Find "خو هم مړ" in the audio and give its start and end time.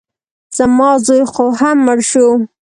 1.33-1.99